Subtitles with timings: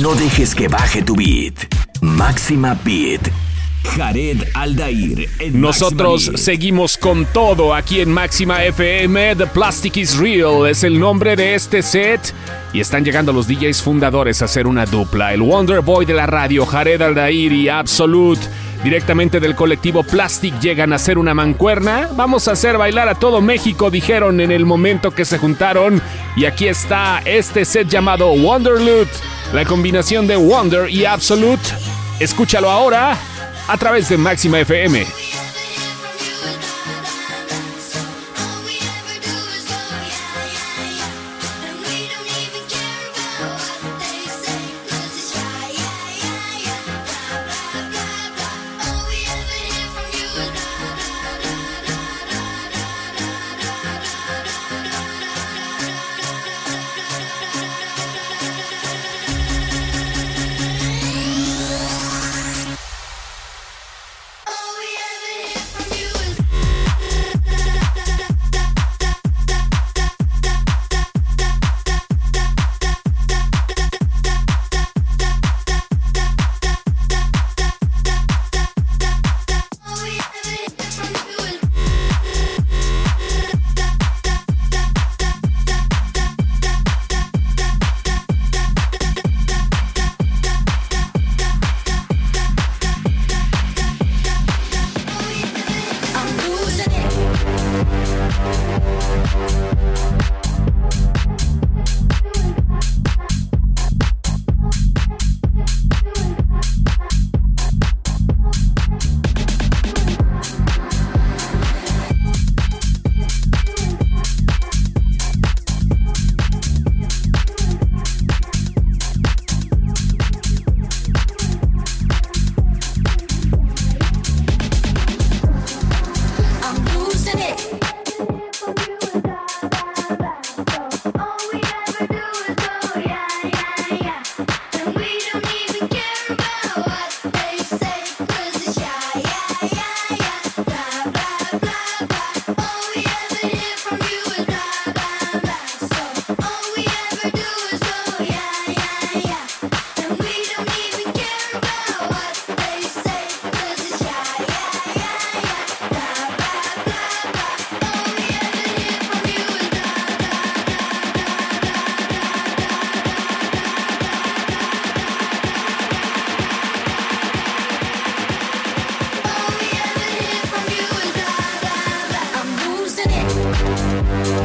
[0.00, 1.54] No dejes que baje tu beat.
[2.02, 3.30] Máxima Beat.
[3.96, 5.28] Jared Aldair.
[5.38, 9.36] En Nosotros seguimos con todo aquí en Máxima FM.
[9.36, 12.34] The Plastic is Real es el nombre de este set.
[12.74, 15.32] Y están llegando los DJs fundadores a hacer una dupla.
[15.32, 18.42] El Wonder Boy de la radio, Jared Aldair y Absolute
[18.82, 22.08] directamente del colectivo Plastic llegan a hacer una mancuerna.
[22.14, 26.00] Vamos a hacer bailar a todo México, dijeron en el momento que se juntaron.
[26.36, 29.08] Y aquí está este set llamado Wonderloot,
[29.52, 31.62] la combinación de Wonder y Absolute.
[32.20, 33.16] Escúchalo ahora
[33.68, 35.25] a través de Máxima FM.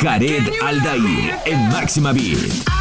[0.00, 2.77] Jared Aldair en Máxima Beat.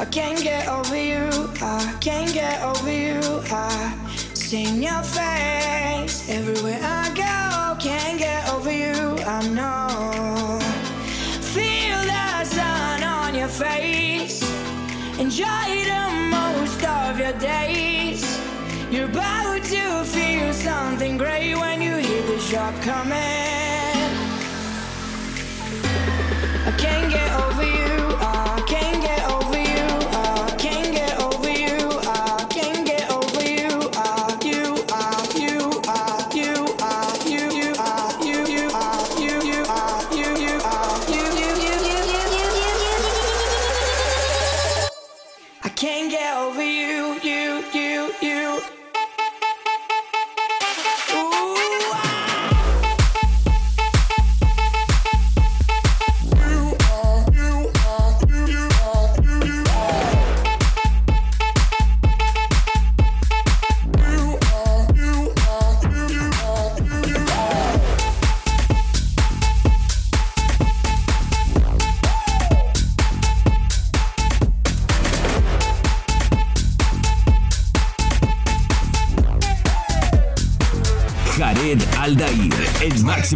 [0.00, 1.28] I can't get over you.
[1.60, 3.20] I can't get over you.
[3.52, 3.94] I
[4.32, 7.78] seen your face everywhere I go.
[7.78, 8.96] Can't get over you.
[9.26, 10.58] I know.
[11.52, 14.40] Feel the sun on your face.
[15.18, 18.24] Enjoy the most of your days.
[18.90, 23.29] You're about to feel something great when you hear the shot coming.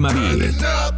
[0.01, 0.94] Máxima Beat.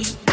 [0.00, 0.29] you.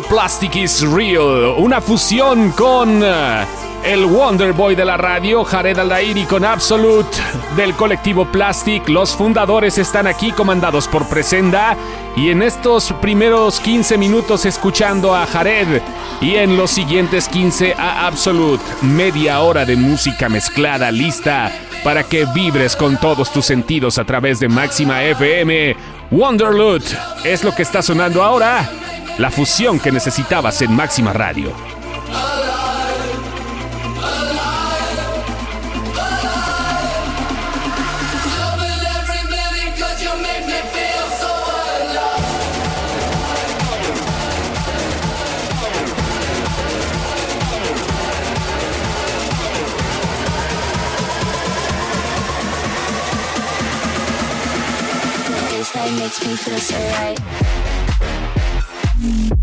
[0.00, 3.44] Plastic is Real, una fusión con eh,
[3.84, 7.16] el Wonder Boy de la radio, Jared Aldair y con Absolute
[7.56, 8.88] del colectivo Plastic.
[8.88, 11.76] Los fundadores están aquí comandados por Presenda
[12.16, 15.80] y en estos primeros 15 minutos escuchando a Jared
[16.20, 18.64] y en los siguientes 15 a Absolute.
[18.82, 21.50] Media hora de música mezclada lista
[21.84, 25.76] para que vibres con todos tus sentidos a través de Máxima FM.
[26.10, 26.84] Wonderloot
[27.24, 28.68] es lo que está sonando ahora.
[29.18, 31.50] La fusión que necesitabas en Máxima Radio.
[59.06, 59.35] Mm-hmm.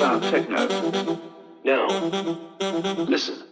[0.00, 1.20] About techno.
[1.62, 1.86] Now,
[3.06, 3.49] listen.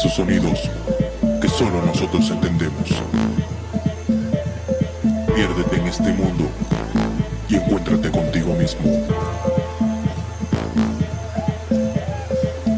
[0.00, 0.70] Esos sonidos
[1.42, 2.88] que solo nosotros entendemos.
[5.34, 6.48] Piérdete en este mundo
[7.50, 8.80] y encuéntrate contigo mismo.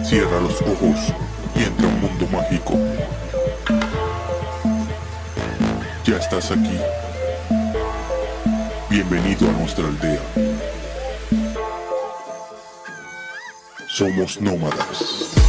[0.04, 1.14] Cierra los ojos
[1.54, 2.74] y entra a un mundo mágico.
[6.04, 6.76] Ya estás aquí.
[8.90, 10.20] Bienvenido a nuestra aldea.
[13.86, 15.41] Somos nómadas.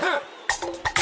[0.00, 0.20] 哼。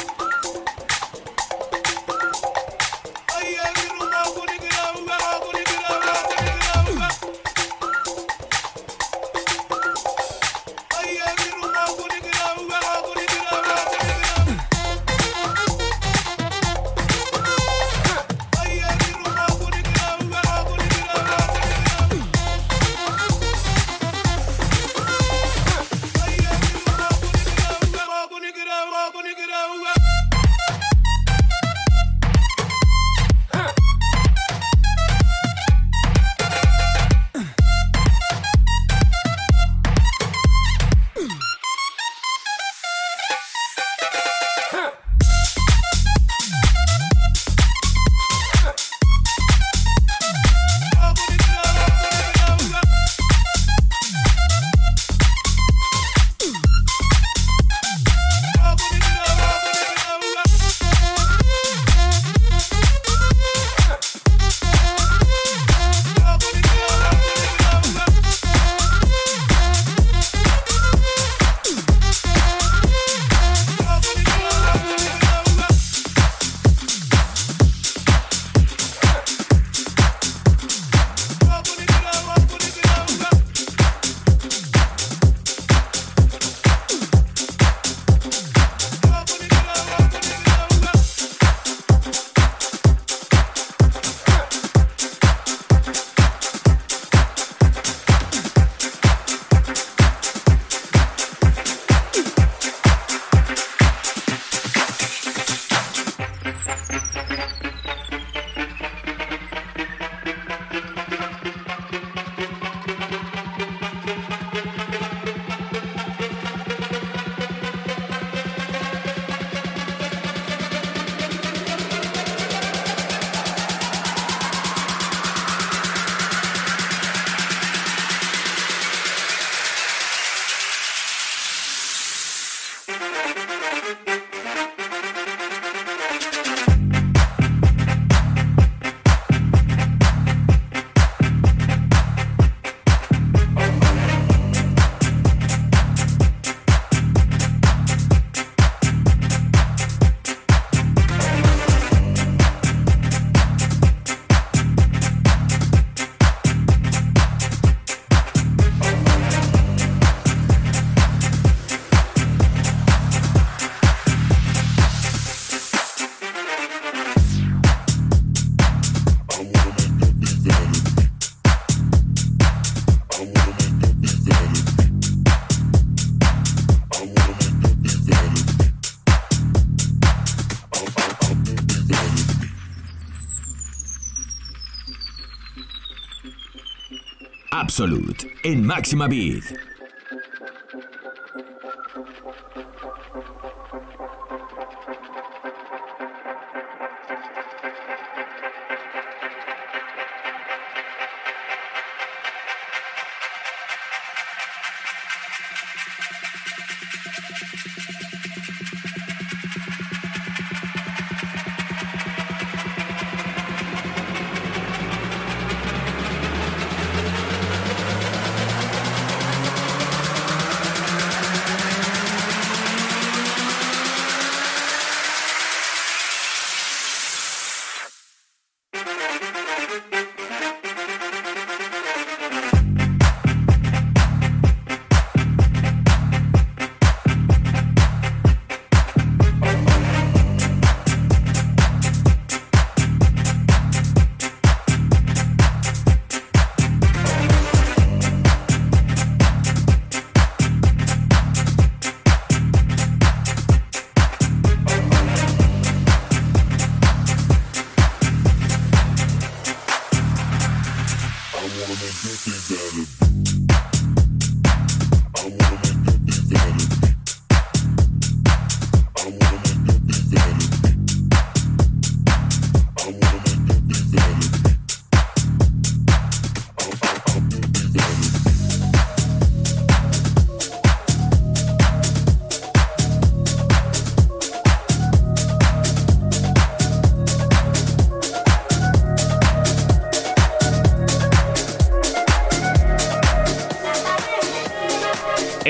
[187.79, 189.76] Absolute en Máxima Beat.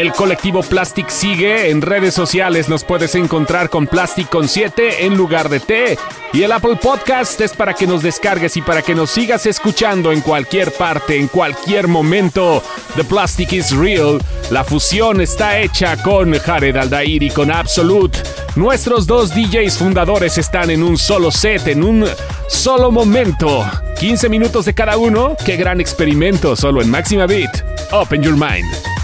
[0.07, 1.69] El colectivo Plastic sigue.
[1.69, 5.99] En redes sociales nos puedes encontrar con Plastic con 7 en lugar de T.
[6.33, 10.13] Y el Apple Podcast es para que nos descargues y para que nos sigas escuchando
[10.13, 12.63] en cualquier parte, en cualquier momento.
[12.95, 14.23] The Plastic is Real.
[14.53, 18.17] La fusión está hecha con Jared Aldair y con Absolute.
[18.55, 22.07] Nuestros dos DJs fundadores están en un solo set, en un
[22.47, 23.69] solo momento.
[23.99, 25.37] 15 minutos de cada uno.
[25.45, 27.65] Qué gran experimento, solo en Máxima Beat.
[27.91, 28.96] Open your mind.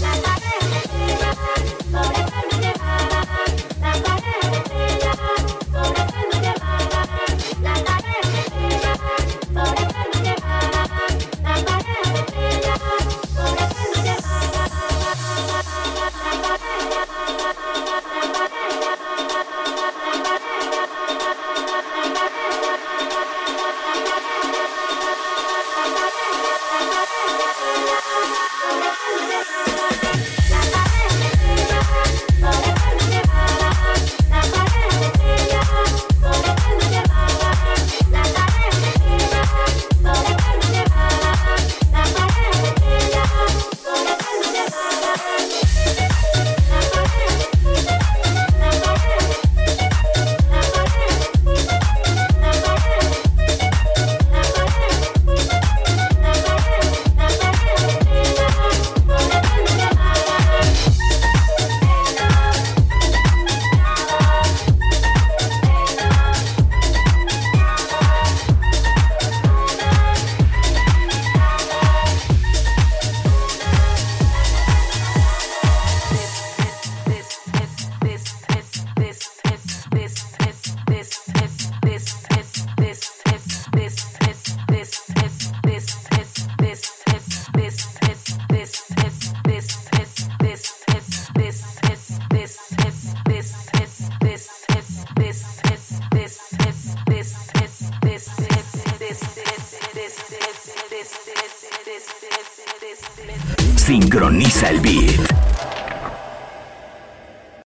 [0.00, 0.13] life.